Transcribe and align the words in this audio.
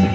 She 0.00 0.06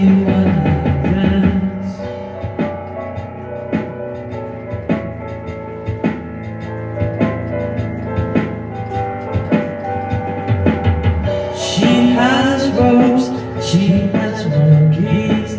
has 12.18 12.70
ropes, 12.72 13.26
she 13.66 13.88
has 14.14 14.48
monkeys, 14.48 15.52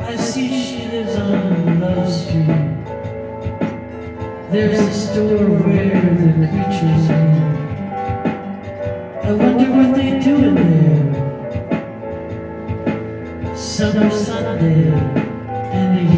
I 0.00 0.16
see 0.16 0.48
she 0.48 0.88
lives 0.88 1.16
on 1.16 1.80
Love 1.80 2.12
Street. 2.12 2.46
There's 4.50 4.78
a 4.78 4.92
store 4.92 5.48
where 5.64 6.00
the 6.14 6.46
creatures 6.46 7.08
live. 7.08 7.54
I 9.24 9.32
wonder 9.32 9.70
what 9.70 9.90
they 9.96 10.10
do 10.20 10.34
in 10.36 10.54
there. 10.54 11.04
Summer 13.56 14.10
Sunday 14.10 15.33
I 16.06 16.10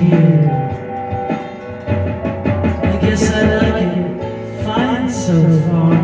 guess 3.01 3.31
I 3.31 3.43
like 3.57 3.97
it 3.97 4.65
fine 4.65 5.09
so 5.09 5.37
far. 5.67 5.95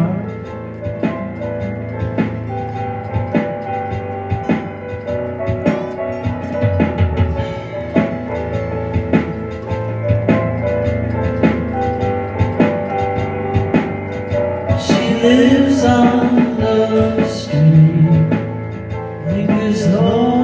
She 14.78 15.02
lives 15.22 15.84
on 15.84 16.60
the 16.60 17.26
street, 17.26 18.30
lingers 19.26 19.86
long. 19.88 20.41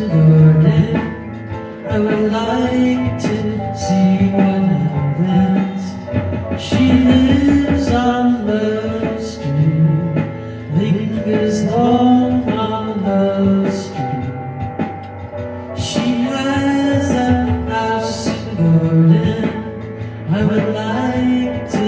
to 0.00 1.86
I 1.90 1.98
would 1.98 2.32
like 2.32 3.18
to 3.20 3.36
see 3.76 4.30
what 4.32 4.62
happens 4.72 5.82
She 6.62 6.92
lives 6.92 7.88
on 7.90 8.46
the 8.46 9.18
Street 9.20 10.14
Lingers 10.74 11.64
long 11.64 12.48
on 12.50 13.02
the 13.04 13.70
Street. 13.70 14.30
She 15.76 16.06
has 16.30 17.10
a 17.10 17.44
house 17.68 18.26
in 18.28 18.56
the 18.56 18.62
garden 18.62 19.48
I 20.30 20.44
would 20.44 20.68
like 20.74 21.70
to 21.72 21.79